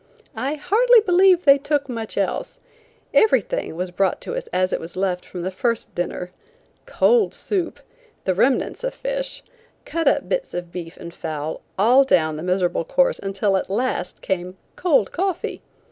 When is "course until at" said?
12.83-13.69